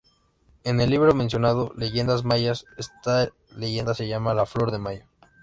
[0.63, 5.03] En el libro mencionado, "Leyendas Mayas", esta leyenda se llama "La Flor de Mayo".